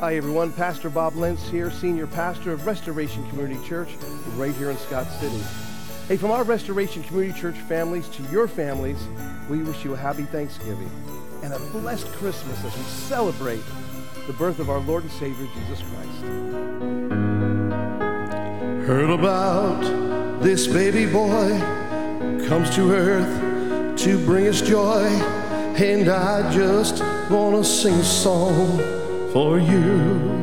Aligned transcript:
Hi, 0.00 0.14
everyone. 0.14 0.52
Pastor 0.52 0.90
Bob 0.90 1.16
Lentz 1.16 1.48
here, 1.48 1.72
Senior 1.72 2.06
Pastor 2.06 2.52
of 2.52 2.64
Restoration 2.64 3.28
Community 3.30 3.60
Church, 3.66 3.88
right 4.36 4.54
here 4.54 4.70
in 4.70 4.76
Scott 4.76 5.08
City. 5.08 5.42
Hey, 6.06 6.16
from 6.16 6.30
our 6.30 6.44
Restoration 6.44 7.02
Community 7.02 7.36
Church 7.36 7.56
families 7.56 8.08
to 8.10 8.22
your 8.30 8.46
families, 8.46 9.04
we 9.50 9.60
wish 9.64 9.84
you 9.84 9.94
a 9.94 9.96
happy 9.96 10.22
Thanksgiving 10.22 10.88
and 11.42 11.52
a 11.52 11.58
blessed 11.72 12.06
Christmas 12.12 12.64
as 12.64 12.76
we 12.76 12.84
celebrate 12.84 13.64
the 14.28 14.32
birth 14.34 14.60
of 14.60 14.70
our 14.70 14.78
Lord 14.78 15.02
and 15.02 15.10
Savior, 15.10 15.48
Jesus 15.52 15.82
Christ. 15.82 16.22
Heard 18.86 19.10
about 19.10 19.82
this 20.44 20.68
baby 20.68 21.06
boy 21.10 21.58
comes 22.46 22.72
to 22.76 22.92
earth 22.92 23.98
to 24.02 24.24
bring 24.24 24.46
us 24.46 24.62
joy, 24.62 25.06
and 25.76 26.08
I 26.08 26.52
just 26.52 27.02
want 27.32 27.56
to 27.56 27.64
sing 27.64 27.94
a 27.94 28.04
song 28.04 28.97
for 29.32 29.58
you. 29.58 30.38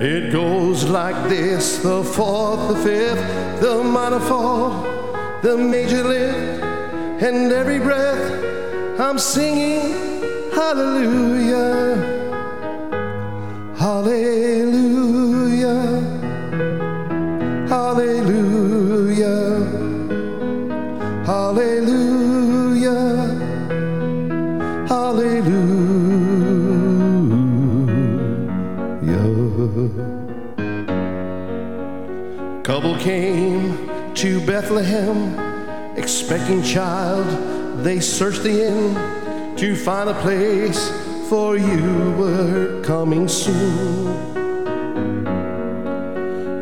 It 0.00 0.32
goes 0.32 0.84
like 0.84 1.28
this 1.28 1.78
the 1.78 2.02
fourth, 2.02 2.68
the 2.68 2.76
fifth, 2.76 3.60
the 3.60 3.82
minor 3.82 4.20
fall, 4.20 4.82
the 5.42 5.56
major 5.56 6.02
lift, 6.04 6.62
and 7.22 7.52
every 7.52 7.78
breath 7.78 9.00
I'm 9.00 9.18
singing 9.18 10.04
hallelujah. 10.52 11.96
Hallelujah. 13.76 15.24
Hallelujah. 17.68 19.34
Hallelujah. 21.26 22.94
Hallelujah. 24.88 25.83
Couple 32.64 32.96
came 32.96 34.14
to 34.14 34.40
Bethlehem, 34.46 35.98
expecting 35.98 36.62
child. 36.62 37.84
They 37.84 38.00
searched 38.00 38.42
the 38.42 38.68
inn 38.68 39.56
to 39.58 39.76
find 39.76 40.08
a 40.08 40.14
place, 40.22 40.90
for 41.28 41.58
you 41.58 42.12
were 42.12 42.82
coming 42.82 43.28
soon. 43.28 44.06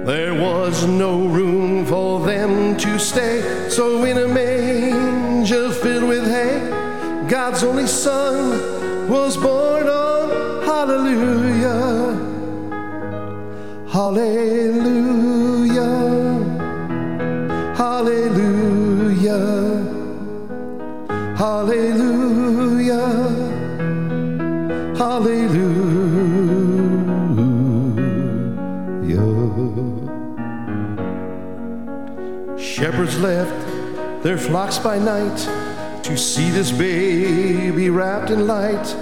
There 0.04 0.34
was 0.34 0.84
no 0.88 1.28
room 1.28 1.86
for 1.86 2.26
them 2.26 2.76
to 2.78 2.98
stay, 2.98 3.68
so 3.70 4.02
in 4.02 4.18
a 4.18 4.26
manger 4.26 5.70
filled 5.70 6.08
with 6.08 6.24
hay, 6.24 7.28
God's 7.28 7.62
only 7.62 7.86
Son 7.86 9.08
was 9.08 9.36
born 9.36 9.86
on 9.86 10.64
Hallelujah. 10.64 12.18
Hallelujah. 13.88 14.61
Hallelujah. 21.42 23.02
Hallelujah. 24.96 25.58
Shepherds 32.56 33.18
left 33.18 34.22
their 34.22 34.38
flocks 34.38 34.78
by 34.78 35.00
night 35.00 35.36
to 36.04 36.16
see 36.16 36.48
this 36.50 36.70
baby 36.70 37.90
wrapped 37.90 38.30
in 38.30 38.46
light. 38.46 38.94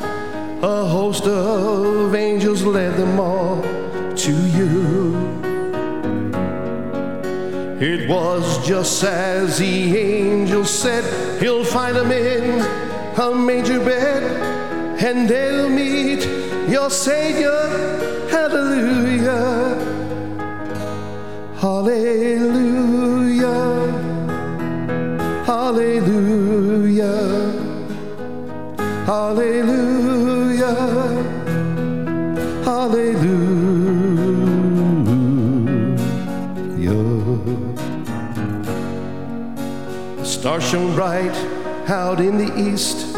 A 0.63 0.87
host 0.87 1.27
of 1.27 2.15
angels 2.15 2.63
led 2.63 2.97
them 2.97 3.21
all 3.21 3.61
to 4.17 4.33
you. 4.57 5.40
It 7.81 8.11
was 8.11 8.67
just 8.67 9.03
as 9.05 9.57
the 9.57 9.97
angel 9.97 10.67
said, 10.67 11.41
He'll 11.41 11.65
find 11.65 11.97
him 11.97 12.13
in 12.13 12.61
a 13.19 13.35
manger 13.35 13.81
bed, 13.81 14.23
and 15.03 15.27
they'll 15.27 15.71
meet 15.71 16.23
your 16.69 16.91
Savior. 16.91 17.59
Hallelujah. 18.29 19.79
Hallelujah. 21.57 23.41
Hallelujah. 25.47 27.17
Hallelujah. 29.07 30.75
Hallelujah. 32.63 33.60
Star 40.51 40.61
shone 40.61 40.95
bright 40.97 41.37
out 41.89 42.19
in 42.19 42.37
the 42.37 42.59
east 42.59 43.15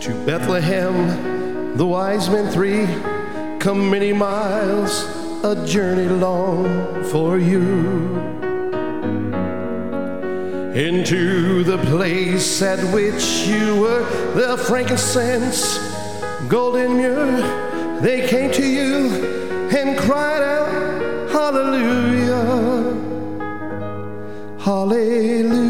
to 0.00 0.14
Bethlehem. 0.24 1.76
The 1.76 1.84
wise 1.84 2.30
men 2.30 2.50
three 2.50 2.86
come 3.58 3.90
many 3.90 4.14
miles, 4.14 5.04
a 5.44 5.62
journey 5.66 6.08
long 6.08 7.04
for 7.10 7.36
you. 7.36 8.16
Into 10.74 11.64
the 11.64 11.76
place 11.84 12.62
at 12.62 12.78
which 12.94 13.46
you 13.46 13.82
were, 13.82 14.02
the 14.32 14.56
frankincense, 14.56 15.76
golden 16.48 16.96
myrrh, 16.96 18.00
they 18.00 18.26
came 18.26 18.50
to 18.52 18.66
you 18.66 19.68
and 19.76 19.98
cried 19.98 20.42
out, 20.42 21.30
Hallelujah, 21.30 22.40
Hallelujah, 24.58 25.69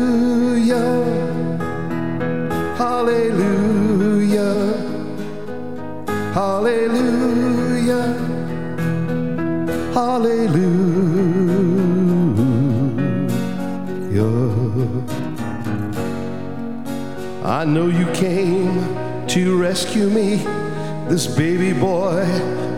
Hallelujah. 9.93 11.81
I 17.45 17.65
know 17.65 17.89
you 17.89 18.07
came 18.13 19.27
to 19.27 19.61
rescue 19.61 20.09
me. 20.09 20.37
This 21.09 21.27
baby 21.27 21.73
boy 21.73 22.25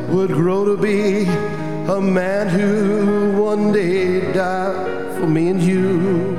would 0.08 0.30
grow 0.30 0.64
to 0.64 0.80
be 0.80 1.24
a 1.92 2.00
man 2.00 2.48
who 2.48 3.42
one 3.42 3.72
day 3.72 4.32
died 4.32 5.14
for 5.16 5.26
me 5.26 5.48
and 5.48 5.62
you. 5.62 6.36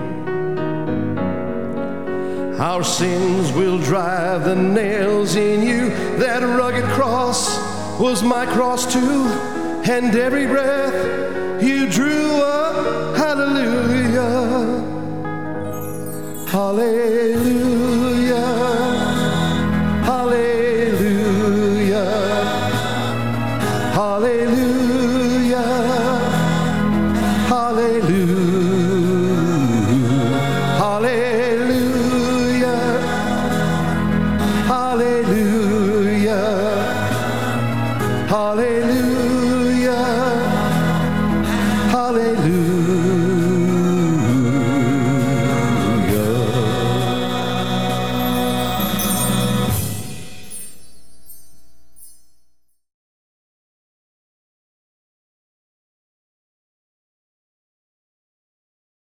Our 2.59 2.83
sins 2.83 3.51
will 3.51 3.77
drive 3.77 4.45
the 4.45 4.55
nails 4.55 5.35
in 5.35 5.61
you. 5.61 5.89
That 6.17 6.41
rugged 6.41 6.85
cross 6.95 7.59
was 7.99 8.23
my 8.23 8.47
cross 8.47 8.91
too. 8.91 9.52
And 9.85 10.15
every 10.15 10.47
breath 10.47 11.61
you 11.61 11.89
drew 11.89 12.41
a 12.41 13.13
hallelujah. 13.17 14.81
Hallelujah. 16.47 17.33
Hallelujah. 20.05 20.85
Hallelujah. 23.93 25.02
hallelujah. 42.03 42.82